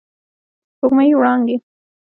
[0.03, 0.03] د
[0.75, 1.55] سپوږمۍ وړانګې